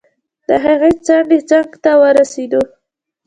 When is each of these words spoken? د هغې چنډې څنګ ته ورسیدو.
د 0.47 0.49
هغې 0.63 0.91
چنډې 1.05 1.39
څنګ 1.49 1.69
ته 1.83 1.91
ورسیدو. 2.01 2.63